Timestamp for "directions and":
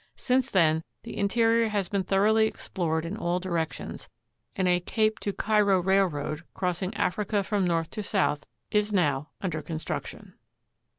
3.39-4.67